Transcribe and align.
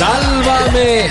¡Sálvame! 0.00 1.08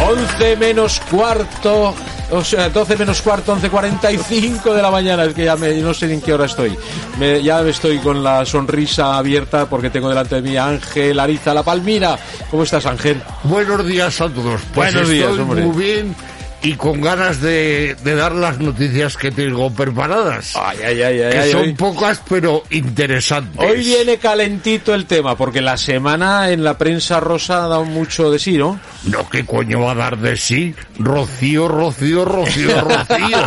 11 0.08 0.56
menos 0.56 0.98
cuarto, 1.10 1.94
o 2.30 2.42
sea, 2.42 2.70
12 2.70 2.96
menos 2.96 3.20
cuarto, 3.20 3.54
11.45 3.54 4.72
de 4.72 4.80
la 4.80 4.90
mañana, 4.90 5.24
es 5.24 5.34
que 5.34 5.44
ya 5.44 5.56
me, 5.56 5.74
no 5.74 5.92
sé 5.92 6.10
en 6.10 6.22
qué 6.22 6.32
hora 6.32 6.46
estoy. 6.46 6.74
Me, 7.18 7.42
ya 7.42 7.60
estoy 7.60 7.98
con 7.98 8.24
la 8.24 8.46
sonrisa 8.46 9.18
abierta 9.18 9.66
porque 9.66 9.90
tengo 9.90 10.08
delante 10.08 10.36
de 10.36 10.42
mí 10.42 10.56
a 10.56 10.68
Ángel 10.68 11.20
Ariza 11.20 11.52
La 11.52 11.62
Palmira. 11.62 12.18
¿Cómo 12.50 12.62
estás, 12.62 12.86
Ángel? 12.86 13.20
Buenos 13.44 13.86
días 13.86 14.18
a 14.22 14.30
todos. 14.30 14.62
Pues 14.72 14.94
Buenos 14.94 15.10
días, 15.10 15.38
hombre. 15.38 15.62
muy 15.62 15.84
bien 15.84 16.16
y 16.62 16.74
con 16.74 17.00
ganas 17.00 17.40
de, 17.40 17.96
de 18.04 18.14
dar 18.14 18.32
las 18.32 18.58
noticias 18.58 19.16
que 19.16 19.30
tengo 19.32 19.72
preparadas. 19.72 20.54
Ay, 20.56 20.78
ay, 20.86 21.02
ay, 21.02 21.20
ay, 21.22 21.32
que 21.32 21.50
son 21.52 21.60
hoy- 21.62 21.72
pocas 21.74 22.22
pero 22.28 22.62
interesantes. 22.70 23.60
Hoy 23.60 23.78
viene 23.80 24.18
calentito 24.18 24.94
el 24.94 25.06
tema, 25.06 25.36
porque 25.36 25.60
la 25.60 25.76
semana 25.76 26.50
en 26.50 26.62
la 26.62 26.78
prensa 26.78 27.18
rosa 27.20 27.64
ha 27.64 27.68
dado 27.68 27.84
mucho 27.84 28.30
de 28.30 28.38
sí, 28.38 28.58
¿no? 28.58 28.78
No, 29.04 29.28
¿qué 29.28 29.44
coño 29.44 29.80
va 29.80 29.92
a 29.92 29.96
dar 29.96 30.18
de 30.18 30.36
sí? 30.36 30.74
Rocío, 30.98 31.66
Rocío, 31.68 32.24
Rocío, 32.24 32.80
Rocío. 32.80 33.38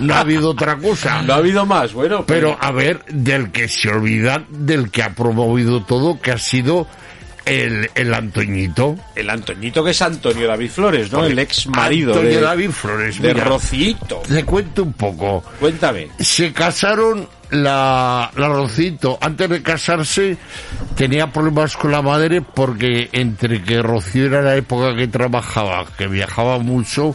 No 0.00 0.14
ha 0.14 0.20
habido 0.20 0.50
otra 0.50 0.76
cosa. 0.76 1.22
No 1.22 1.34
ha 1.34 1.36
habido 1.36 1.66
más, 1.66 1.92
bueno. 1.92 2.24
pues- 2.24 2.26
Pero 2.38 2.56
a 2.60 2.70
ver, 2.70 3.04
del 3.08 3.50
que 3.52 3.68
se 3.68 3.90
olvida, 3.90 4.44
del 4.48 4.90
que 4.90 5.02
ha 5.02 5.10
promovido 5.14 5.82
todo, 5.84 6.20
que 6.20 6.32
ha 6.32 6.38
sido 6.38 6.86
el, 7.44 7.90
el 7.94 8.14
Antoñito. 8.14 8.96
el 9.14 9.30
Antoñito 9.30 9.82
que 9.84 9.90
es 9.90 10.02
Antonio 10.02 10.46
David 10.48 10.70
Flores, 10.70 11.12
¿no? 11.12 11.24
El 11.24 11.38
ex 11.38 11.66
marido 11.66 12.12
Antonio 12.12 12.36
de, 12.38 12.44
David 12.44 12.70
Flores. 12.70 13.20
de 13.20 13.34
mira, 13.34 13.44
Rocito. 13.44 14.22
Te 14.28 14.44
cuento 14.44 14.82
un 14.82 14.92
poco. 14.92 15.42
Cuéntame. 15.60 16.08
Se 16.18 16.52
casaron 16.52 17.28
la, 17.50 18.30
la 18.36 18.48
Rocito. 18.48 19.18
Antes 19.20 19.48
de 19.48 19.62
casarse 19.62 20.36
tenía 20.96 21.26
problemas 21.30 21.76
con 21.76 21.92
la 21.92 22.02
madre 22.02 22.42
porque 22.42 23.08
entre 23.12 23.62
que 23.62 23.82
Rocío 23.82 24.26
era 24.26 24.42
la 24.42 24.56
época 24.56 24.94
que 24.96 25.08
trabajaba, 25.08 25.84
que 25.98 26.06
viajaba 26.06 26.58
mucho, 26.58 27.14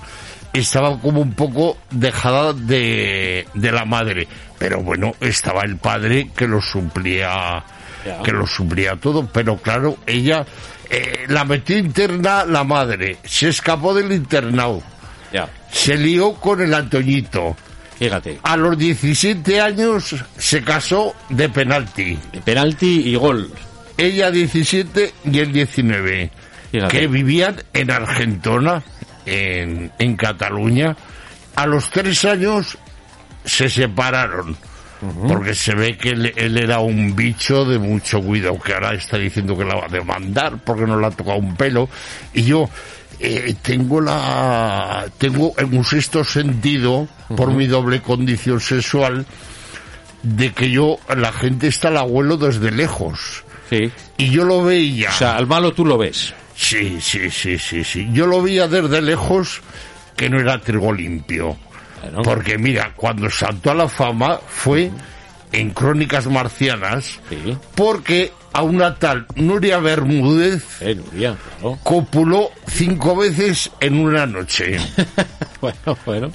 estaba 0.54 1.00
como 1.00 1.22
un 1.22 1.34
poco 1.34 1.78
dejada 1.92 2.54
de, 2.54 3.48
de 3.54 3.72
la 3.72 3.86
madre. 3.86 4.28
Pero 4.60 4.82
bueno, 4.82 5.16
estaba 5.20 5.62
el 5.62 5.78
padre 5.78 6.30
que 6.36 6.48
lo 6.48 6.62
suplía, 6.62 7.64
Que 8.24 8.32
lo 8.32 8.46
suplía 8.48 8.96
todo. 8.96 9.28
Pero 9.28 9.58
claro, 9.58 9.98
ella 10.06 10.46
eh, 10.90 11.26
la 11.28 11.44
metió 11.46 11.78
interna 11.78 12.46
la 12.46 12.64
madre, 12.64 13.18
se 13.24 13.50
escapó 13.50 13.94
del 13.94 14.12
internado, 14.12 14.82
se 15.72 15.98
lió 15.98 16.34
con 16.36 16.62
el 16.62 16.74
Antoñito. 16.74 17.56
fíjate. 18.00 18.40
A 18.44 18.56
los 18.56 18.78
17 18.78 19.60
años 19.60 20.16
se 20.38 20.64
casó 20.64 21.14
de 21.30 21.50
penalti. 21.50 22.18
Penalti 22.46 23.10
y 23.10 23.16
gol. 23.16 23.52
Ella 23.98 24.32
17 24.32 25.14
y 25.26 25.40
él 25.40 25.52
19. 25.52 26.32
Fíjate. 26.72 26.98
Que 26.98 27.08
vivían 27.08 27.56
en 27.74 27.92
Argentona, 27.92 28.84
en, 29.26 29.92
en 29.98 30.16
Cataluña. 30.16 30.96
A 31.56 31.66
los 31.66 31.90
tres 31.90 32.24
años 32.26 32.78
se 33.44 33.70
separaron. 33.70 34.56
Porque 35.28 35.54
se 35.54 35.76
ve 35.76 35.98
que 35.98 36.10
él, 36.10 36.34
él 36.36 36.58
era 36.58 36.80
un 36.80 37.16
bicho 37.16 37.66
de 37.66 37.78
mucho 37.78 38.22
cuidado, 38.22 38.60
que 38.60 38.74
ahora 38.74 38.94
está 38.94 39.18
diciendo 39.18 39.56
que 39.58 39.64
la 39.64 39.76
va 39.76 39.86
a 39.86 39.90
demandar 39.90 40.58
porque 40.64 40.88
no 40.88 41.00
le 41.00 41.06
ha 41.06 41.12
tocado 41.12 41.38
un 41.38 41.56
pelo. 41.56 41.88
Y 42.34 42.44
yo 42.44 42.70
eh, 43.20 43.56
tengo 43.62 44.00
la, 44.00 45.06
tengo 45.18 45.54
en 45.58 45.76
un 45.76 45.84
sexto 45.84 46.24
sentido, 46.24 47.08
por 47.36 47.52
mi 47.52 47.66
doble 47.66 48.02
condición 48.02 48.60
sexual, 48.60 49.26
de 50.22 50.52
que 50.52 50.70
yo, 50.70 51.00
la 51.16 51.32
gente 51.32 51.68
está 51.68 51.88
al 51.88 51.98
abuelo 51.98 52.38
desde 52.38 52.72
lejos. 52.72 53.44
Sí. 53.70 53.92
Y 54.18 54.30
yo 54.30 54.44
lo 54.44 54.64
veía. 54.64 55.10
O 55.10 55.14
sea, 55.14 55.36
al 55.36 55.48
malo 55.48 55.74
tú 55.74 55.86
lo 55.86 55.98
ves. 55.98 56.34
Sí, 56.56 57.00
sí, 57.02 57.30
sí, 57.30 57.58
sí, 57.58 57.84
sí. 57.84 58.08
Yo 58.12 58.28
lo 58.28 58.42
veía 58.42 58.68
desde 58.68 59.02
lejos 59.02 59.62
que 60.16 60.30
no 60.30 60.40
era 60.40 60.60
trigo 60.60 60.94
limpio. 60.94 61.58
Porque 62.24 62.58
mira, 62.58 62.94
cuando 62.96 63.30
saltó 63.30 63.72
a 63.72 63.76
la 63.76 63.88
fama 63.88 64.40
fue 64.48 64.92
en 65.52 65.72
Crónicas 65.72 66.28
Marcianas 66.28 67.20
Sí. 67.30 67.58
porque 67.76 68.32
a 68.54 68.64
una 68.64 68.96
tal 68.96 69.26
Nuria 69.36 69.78
Bermúdez 69.80 70.64
Eh, 70.82 70.96
Nuria, 70.96 71.36
claro. 71.60 71.78
copuló 71.84 72.50
cinco 72.68 73.16
veces 73.16 73.72
en 73.80 74.00
una 74.00 74.26
noche. 74.26 74.78
Bueno, 75.62 75.98
bueno. 76.06 76.32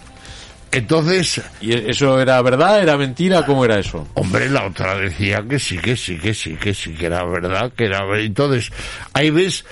Entonces, 0.73 1.41
¿Y 1.61 1.75
eso 1.75 2.19
era 2.21 2.41
verdad? 2.43 2.83
¿Era 2.83 2.97
mentira? 2.97 3.45
¿Cómo 3.45 3.65
era 3.65 3.79
eso? 3.79 4.09
hombre, 4.15 4.49
la 4.49 4.67
otra 4.67 4.97
decía 4.97 5.45
que 5.49 5.59
sí, 5.59 5.77
que 5.79 5.97
sí, 5.97 6.17
que 6.19 6.33
sí, 6.33 6.55
que 6.57 6.73
sí, 6.73 6.95
que 6.95 7.07
era 7.07 7.23
verdad, 7.25 7.71
que 7.77 7.85
era 7.85 8.05
verdad. 8.05 8.25
Entonces, 8.25 8.73
ahí 9.13 9.31
ves 9.31 9.65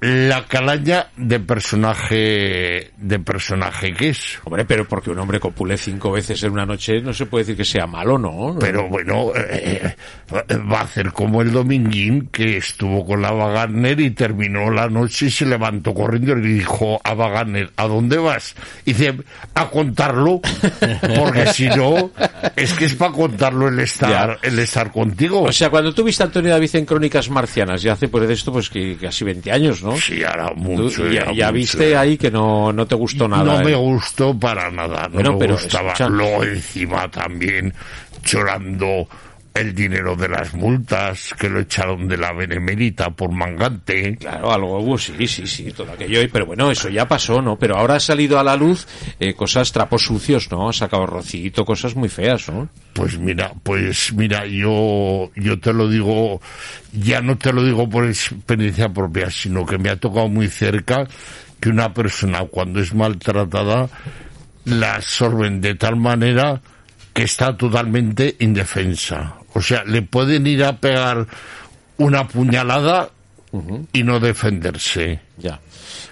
la 0.00 0.44
calaña 0.46 1.06
de 1.16 1.40
personaje, 1.40 2.90
de 2.96 3.18
personaje 3.20 3.92
que 3.94 4.10
es. 4.10 4.38
Hombre, 4.44 4.64
pero 4.64 4.86
porque 4.86 5.10
un 5.10 5.18
hombre 5.18 5.40
copule 5.40 5.76
cinco 5.76 6.12
veces 6.12 6.42
en 6.42 6.52
una 6.52 6.66
noche 6.66 7.00
no 7.00 7.12
se 7.12 7.26
puede 7.26 7.44
decir 7.44 7.56
que 7.56 7.64
sea 7.64 7.86
malo, 7.86 8.18
¿no? 8.18 8.56
Pero 8.60 8.88
bueno, 8.88 9.32
eh, 9.34 9.94
va 10.70 10.80
a 10.80 10.82
hacer 10.82 11.12
como 11.12 11.42
el 11.42 11.52
Dominguín 11.52 12.28
que 12.30 12.58
estuvo 12.58 13.06
con 13.06 13.22
la 13.22 13.32
Wagner 13.32 13.98
y 14.00 14.10
terminó 14.10 14.70
la 14.70 14.88
noche 14.88 15.26
y 15.26 15.30
se 15.30 15.46
levantó 15.46 15.94
corriendo 15.94 16.32
y 16.32 16.42
le 16.42 16.48
dijo 16.48 17.00
a 17.02 17.14
Wagner, 17.14 17.70
¿a 17.76 17.86
dónde 17.86 18.18
vas? 18.18 18.54
Y 18.84 18.92
dice, 18.92 19.14
a 19.54 19.70
contarlo, 19.70 20.40
porque 21.16 21.46
si 21.52 21.68
no, 21.68 22.10
es 22.56 22.74
que 22.74 22.86
es 22.86 22.94
para 22.94 23.12
contarlo 23.12 23.68
el 23.68 23.80
estar, 23.80 24.38
el 24.42 24.58
estar 24.58 24.92
contigo. 24.92 25.42
O 25.42 25.52
sea, 25.52 25.70
cuando 25.70 25.94
tú 25.94 26.04
viste 26.04 26.22
a 26.22 26.26
Antonio 26.26 26.50
David 26.50 26.76
en 26.76 26.84
Crónicas 26.84 27.30
Marcianas, 27.30 27.82
ya 27.82 27.92
hace 27.92 28.08
pues 28.08 28.28
de 28.28 28.34
esto 28.34 28.52
pues 28.52 28.68
que 28.68 28.96
casi 28.96 29.24
20 29.24 29.50
años, 29.50 29.82
¿no? 29.82 29.93
Sí, 29.96 30.22
ahora 30.24 30.48
Tú 30.50 30.56
mucho. 30.60 31.08
ya, 31.10 31.22
era 31.22 31.32
ya 31.32 31.46
mucho. 31.46 31.52
viste 31.54 31.96
ahí 31.96 32.16
que 32.18 32.30
no, 32.30 32.72
no 32.72 32.86
te 32.86 32.94
gustó 32.94 33.26
nada. 33.28 33.44
No 33.44 33.60
¿eh? 33.60 33.64
me 33.64 33.74
gustó 33.74 34.38
para 34.38 34.70
nada, 34.70 35.04
no 35.08 35.14
Bueno, 35.14 35.32
me 35.32 35.38
pero 35.38 35.54
gustaba. 35.54 35.88
escucha. 35.92 36.08
Luego 36.08 36.44
encima 36.44 37.10
también 37.10 37.72
llorando 38.24 39.08
el 39.54 39.72
dinero 39.72 40.16
de 40.16 40.28
las 40.28 40.52
multas 40.52 41.32
que 41.38 41.48
lo 41.48 41.60
echaron 41.60 42.08
de 42.08 42.16
la 42.16 42.32
benemérita 42.32 43.10
por 43.10 43.30
mangante. 43.30 44.16
Claro, 44.16 44.52
algo 44.52 44.98
sí, 44.98 45.28
sí, 45.28 45.46
sí, 45.46 45.70
todo 45.70 45.92
aquello, 45.92 46.20
pero 46.32 46.44
bueno, 46.44 46.72
eso 46.72 46.88
ya 46.88 47.06
pasó, 47.06 47.40
¿no? 47.40 47.56
Pero 47.56 47.76
ahora 47.76 47.94
ha 47.94 48.00
salido 48.00 48.40
a 48.40 48.44
la 48.44 48.56
luz 48.56 48.86
eh, 49.20 49.34
cosas, 49.34 49.70
trapos 49.70 50.02
sucios, 50.02 50.50
¿no? 50.50 50.68
Ha 50.68 50.72
sacado 50.72 51.06
Rocito, 51.06 51.64
cosas 51.64 51.94
muy 51.94 52.08
feas, 52.08 52.48
¿no? 52.48 52.68
Pues 52.94 53.16
mira, 53.16 53.52
pues 53.62 54.12
mira, 54.12 54.44
yo, 54.44 55.30
yo 55.36 55.60
te 55.60 55.72
lo 55.72 55.88
digo, 55.88 56.40
ya 56.92 57.20
no 57.20 57.38
te 57.38 57.52
lo 57.52 57.62
digo 57.62 57.88
por 57.88 58.06
experiencia 58.06 58.88
propia, 58.88 59.30
sino 59.30 59.64
que 59.64 59.78
me 59.78 59.88
ha 59.88 59.96
tocado 59.96 60.28
muy 60.28 60.48
cerca 60.48 61.06
que 61.60 61.68
una 61.68 61.94
persona 61.94 62.44
cuando 62.46 62.80
es 62.80 62.92
maltratada 62.92 63.88
la 64.64 64.96
absorben 64.96 65.60
de 65.60 65.76
tal 65.76 65.94
manera 65.94 66.60
que 67.12 67.22
está 67.22 67.56
totalmente 67.56 68.34
indefensa. 68.40 69.36
O 69.54 69.60
sea, 69.62 69.84
le 69.84 70.02
pueden 70.02 70.46
ir 70.46 70.64
a 70.64 70.76
pegar 70.76 71.26
una 71.98 72.26
puñalada 72.28 73.10
y 73.92 74.02
no 74.02 74.18
defenderse. 74.18 75.20
Ya. 75.38 75.60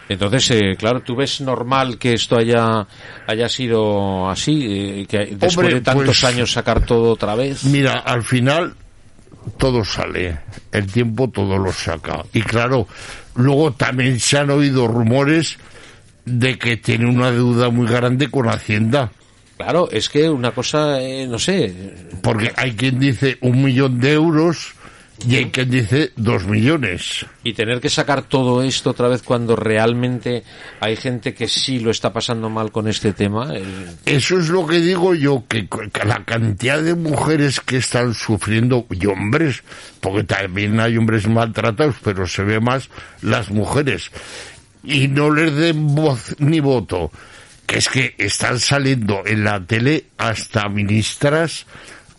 Entonces, 0.09 0.51
eh, 0.53 0.77
claro, 0.79 1.01
¿tú 1.01 1.17
ves 1.17 1.41
normal 1.41 1.99
que 1.99 2.13
esto 2.13 2.37
haya, 2.39 2.87
haya 3.27 3.49
sido 3.49 4.29
así? 4.31 4.67
eh, 4.69 5.07
que 5.09 5.19
después 5.27 5.57
Hombre, 5.57 5.75
de 5.75 5.81
tantos 5.81 6.05
pues- 6.07 6.25
años 6.25 6.53
sacar 6.53 6.85
todo 6.85 7.13
otra 7.13 7.35
vez. 7.35 7.65
Mira, 7.65 7.99
al 7.99 8.23
final 8.23 8.75
todo 9.59 9.85
sale, 9.85 10.39
el 10.71 10.87
tiempo 10.87 11.29
todo 11.31 11.59
lo 11.59 11.73
saca. 11.73 12.23
Y 12.33 12.43
claro, 12.43 12.87
luego 13.35 13.73
también 13.73 14.21
se 14.21 14.39
han 14.39 14.51
oído 14.51 14.87
rumores 14.87 15.59
de 16.25 16.57
que 16.59 16.77
tiene 16.77 17.07
una 17.09 17.33
deuda 17.33 17.71
muy 17.71 17.89
grande 17.89 18.31
con 18.31 18.49
Hacienda. 18.49 19.11
Claro, 19.63 19.89
es 19.93 20.09
que 20.09 20.29
una 20.29 20.51
cosa, 20.53 21.01
eh, 21.01 21.27
no 21.27 21.39
sé, 21.39 21.73
Porque 22.23 22.53
hay 22.57 22.73
quien 22.73 22.99
dice 22.99 23.39
un 23.43 23.63
millón 23.63 24.01
de 24.01 24.13
euros 24.15 24.73
y 25.29 25.37
hay 25.37 25.45
quien 25.51 25.71
dice 25.71 26.11
dos 26.17 26.45
millones. 26.47 27.25
Y 27.45 27.53
tener 27.53 27.81
que 27.81 27.89
sacar 27.89 28.23
todo 28.23 28.61
esto 28.63 28.91
otra 28.91 29.07
vez 29.07 29.23
cuando 29.23 29.55
realmente 29.55 30.43
hay 30.81 30.97
gente 30.97 31.33
que 31.33 31.47
sí 31.47 31.79
lo 31.79 31.93
está 31.93 32.13
pasando 32.13 32.51
mal 32.51 32.73
con 32.73 32.89
este 32.89 33.13
tema. 33.13 33.55
el- 33.55 33.87
Eso 34.05 34.39
es 34.39 34.49
lo 34.49 34.67
que 34.67 34.81
digo 34.81 35.15
yo, 35.15 35.45
que, 35.49 35.69
que 35.69 36.05
la 36.05 36.25
cantidad 36.25 36.83
de 36.83 36.97
mujeres 36.97 37.61
que 37.61 37.77
están 37.77 38.15
sufriendo, 38.15 38.85
y 38.91 39.07
hombres, 39.07 39.63
porque 40.01 40.25
también 40.25 40.81
hay 40.81 40.97
hombres 40.97 41.29
maltratados, 41.29 41.95
pero 42.03 42.27
se 42.27 42.43
ve 42.43 42.59
más 42.59 42.89
las 43.21 43.49
mujeres, 43.51 44.11
y 44.83 45.07
no 45.07 45.31
les 45.33 45.55
den 45.55 45.95
voz 45.95 46.35
ni 46.41 46.59
voto, 46.59 47.13
es 47.75 47.89
que 47.89 48.15
están 48.19 48.59
saliendo 48.59 49.23
en 49.27 49.45
la 49.45 49.65
tele 49.65 50.05
hasta 50.19 50.69
ministras 50.69 51.67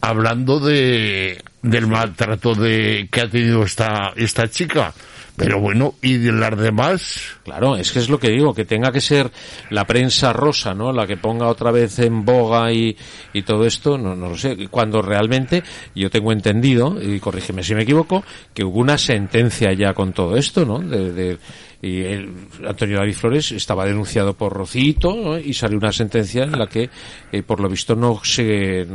hablando 0.01 0.59
de 0.59 1.41
del 1.61 1.87
maltrato 1.87 2.55
de 2.55 3.07
que 3.11 3.21
ha 3.21 3.29
tenido 3.29 3.63
esta 3.63 4.13
esta 4.15 4.47
chica. 4.49 4.93
Pero 5.35 5.59
bueno, 5.59 5.95
y 6.03 6.17
de 6.17 6.31
las 6.31 6.55
demás, 6.55 7.19
Claro, 7.43 7.75
es 7.75 7.91
que 7.91 7.97
es 7.97 8.07
lo 8.07 8.19
que 8.19 8.29
digo, 8.29 8.53
que 8.53 8.65
tenga 8.65 8.91
que 8.91 9.01
ser 9.01 9.31
la 9.71 9.83
prensa 9.87 10.31
rosa, 10.31 10.75
¿no? 10.75 10.93
La 10.93 11.07
que 11.07 11.17
ponga 11.17 11.47
otra 11.47 11.71
vez 11.71 11.97
en 11.97 12.23
boga 12.23 12.71
y, 12.71 12.95
y 13.33 13.41
todo 13.41 13.65
esto, 13.65 13.97
no, 13.97 14.15
no 14.15 14.29
lo 14.29 14.37
sé. 14.37 14.67
Cuando 14.69 15.01
realmente, 15.01 15.63
yo 15.95 16.11
tengo 16.11 16.31
entendido, 16.31 17.01
y 17.01 17.19
corrígeme 17.19 17.63
si 17.63 17.73
me 17.73 17.81
equivoco, 17.81 18.23
que 18.53 18.63
hubo 18.63 18.77
una 18.79 18.99
sentencia 18.99 19.73
ya 19.73 19.95
con 19.95 20.13
todo 20.13 20.37
esto, 20.37 20.65
¿no? 20.65 20.77
De, 20.77 21.11
de- 21.11 21.37
y 21.83 22.01
el, 22.01 22.29
Antonio 22.65 22.97
David 22.97 23.13
Flores 23.13 23.51
estaba 23.51 23.85
denunciado 23.85 24.33
por 24.33 24.53
Rocito, 24.53 25.13
¿no? 25.13 25.37
Y 25.37 25.53
salió 25.53 25.77
una 25.77 25.91
sentencia 25.91 26.43
en 26.43 26.57
la 26.57 26.67
que, 26.67 26.89
eh, 27.29 27.43
por 27.43 27.59
lo 27.59 27.67
visto, 27.67 27.93
no 27.93 28.21
se 28.23 28.87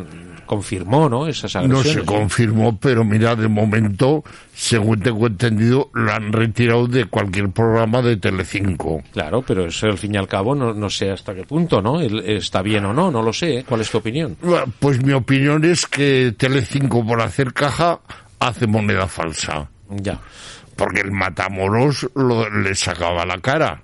confirmó, 0.46 1.06
¿no? 1.06 1.26
Esas 1.26 1.54
no 1.56 1.60
agresiones. 1.60 1.92
se 1.92 2.04
confirmó, 2.06 2.78
pero 2.78 3.04
mira, 3.04 3.36
de 3.36 3.46
momento, 3.46 4.24
según 4.54 5.00
tengo 5.00 5.26
entendido, 5.26 5.90
lo 5.92 6.10
han 6.10 6.32
retirado 6.32 6.86
de 6.86 7.04
cualquier 7.04 7.50
programa 7.50 8.00
de 8.00 8.16
Telecinco. 8.16 9.02
Claro, 9.12 9.42
pero 9.46 9.66
eso 9.66 9.86
al 9.86 9.98
fin 9.98 10.14
y 10.14 10.16
al 10.16 10.26
cabo 10.26 10.54
no, 10.54 10.72
no 10.72 10.88
sé 10.88 11.10
hasta 11.10 11.34
qué 11.34 11.44
punto, 11.44 11.82
¿no? 11.82 12.00
Está 12.00 12.62
bien 12.62 12.86
o 12.86 12.94
no, 12.94 13.10
no 13.10 13.22
lo 13.22 13.34
sé. 13.34 13.58
¿eh? 13.58 13.64
¿Cuál 13.68 13.82
es 13.82 13.90
tu 13.90 13.98
opinión? 13.98 14.34
Pues 14.80 15.04
mi 15.04 15.12
opinión 15.12 15.62
es 15.66 15.86
que 15.86 16.34
Telecinco, 16.38 17.04
por 17.04 17.20
hacer 17.20 17.52
caja, 17.52 18.00
hace 18.38 18.66
moneda 18.66 19.06
falsa. 19.06 19.68
Ya. 19.90 20.18
Porque 20.78 21.00
el 21.00 21.10
Matamoros 21.10 22.08
lo, 22.14 22.48
le 22.48 22.74
sacaba 22.76 23.26
la 23.26 23.38
cara. 23.40 23.82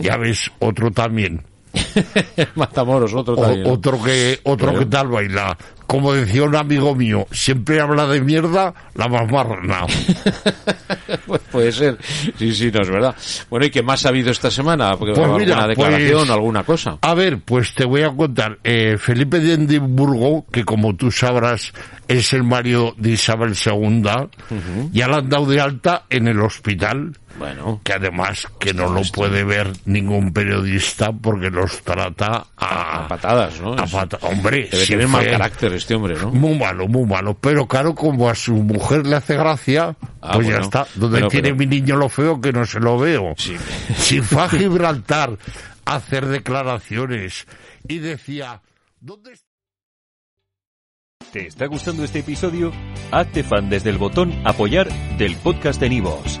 Ya 0.00 0.16
ves, 0.16 0.50
otro 0.60 0.90
también. 0.92 1.42
Matamoros, 2.54 3.12
otro 3.12 3.36
también. 3.36 3.66
otro 3.66 4.02
que 4.02 4.38
otro 4.44 4.68
Pero- 4.68 4.78
que 4.78 4.86
tal 4.86 5.08
baila. 5.08 5.58
Como 5.88 6.12
decía 6.12 6.44
un 6.44 6.54
amigo 6.54 6.94
mío, 6.94 7.26
siempre 7.32 7.80
habla 7.80 8.06
de 8.06 8.20
mierda 8.20 8.72
la 8.94 9.08
más 9.08 9.28
marrana. 9.30 9.86
Pues 11.26 11.40
puede 11.50 11.72
ser. 11.72 11.98
Sí, 12.38 12.54
sí, 12.54 12.70
no 12.72 12.82
es 12.82 12.90
verdad. 12.90 13.14
Bueno, 13.50 13.66
¿y 13.66 13.70
qué 13.70 13.82
más 13.82 14.04
ha 14.04 14.10
habido 14.10 14.30
esta 14.30 14.50
semana? 14.50 14.94
Porque, 14.96 15.14
Pues 15.14 15.24
¿Alguna 15.26 15.44
mira, 15.44 15.66
declaración 15.66 16.18
pues- 16.20 16.30
alguna 16.30 16.62
cosa? 16.64 16.98
A 17.00 17.14
ver, 17.14 17.40
pues 17.40 17.74
te 17.74 17.84
voy 17.86 18.02
a 18.02 18.10
contar. 18.14 18.58
Eh, 18.62 18.96
Felipe 18.98 19.38
de 19.40 19.54
Edimburgo, 19.54 20.46
que 20.52 20.64
como 20.64 20.94
tú 20.96 21.10
sabrás 21.10 21.72
es 22.06 22.32
el 22.34 22.44
marido 22.44 22.94
de 22.98 23.10
Isabel 23.12 23.54
II, 23.54 24.02
ya 24.92 25.08
la 25.08 25.16
han 25.18 25.28
dado 25.28 25.46
de 25.46 25.60
alta 25.60 26.04
en 26.10 26.28
el 26.28 26.40
hospital. 26.40 27.16
Bueno, 27.38 27.80
que 27.84 27.92
además 27.92 28.46
que 28.58 28.72
no 28.74 28.88
lo 28.92 29.02
puede 29.12 29.44
ver 29.44 29.70
ningún 29.84 30.32
periodista 30.32 31.12
porque 31.12 31.50
los 31.50 31.82
trata 31.82 32.46
a, 32.56 33.04
a 33.04 33.08
patadas, 33.08 33.60
¿no? 33.60 33.74
a 33.78 33.84
Es- 33.84 33.92
pata- 33.92 34.18
hombre 34.22 34.68
Debe 34.70 34.86
tener 34.86 35.08
mal 35.08 35.26
carácter 35.28 35.72
este 35.74 35.94
hombre, 35.94 36.16
¿no? 36.16 36.30
muy 36.32 36.58
malo 36.58 36.88
muy 36.88 37.04
malo 37.06 37.34
pero 37.38 37.66
claro 37.68 37.94
como 37.94 38.28
a 38.28 38.34
su 38.34 38.54
mujer 38.54 39.06
le 39.06 39.16
hace 39.16 39.36
gracia 39.36 39.96
Ah, 40.20 40.32
pues 40.34 40.48
ya 40.48 40.58
está 40.58 40.86
donde 40.96 41.18
Pero- 41.18 41.28
tiene 41.28 41.48
pero- 41.50 41.56
mi 41.56 41.66
niño 41.66 41.96
lo 41.96 42.08
feo 42.08 42.40
que 42.40 42.52
no 42.52 42.64
se 42.66 42.80
lo 42.80 42.98
veo 42.98 43.34
Sí. 43.36 43.56
si 43.96 44.20
fue 44.20 44.42
a 44.42 44.48
Gibraltar 44.48 45.36
a 45.84 45.94
hacer 45.96 46.26
declaraciones 46.26 47.46
y 47.86 47.98
decía 47.98 48.60
¿dónde 49.00 49.32
está 49.34 49.46
¿Te 51.32 51.46
está 51.46 51.66
gustando 51.66 52.04
este 52.04 52.20
episodio? 52.20 52.72
Hazte 53.10 53.42
fan 53.44 53.68
desde 53.68 53.90
el 53.90 53.98
botón 53.98 54.32
Apoyar 54.46 54.88
del 55.18 55.36
podcast 55.36 55.78
de 55.78 55.90
Nivos. 55.90 56.40